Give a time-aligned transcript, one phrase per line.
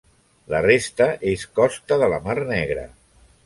[0.53, 2.91] La resta és costa de la Mar Negra.